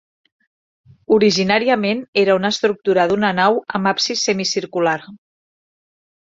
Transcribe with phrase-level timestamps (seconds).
[1.17, 4.99] Originàriament era una estructura d'una nau amb absis semicircular.